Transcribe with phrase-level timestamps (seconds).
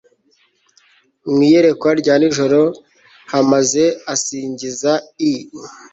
[1.33, 2.61] mu iyerekwa rya nijoro
[3.31, 4.91] h maze asingiza
[5.31, 5.33] i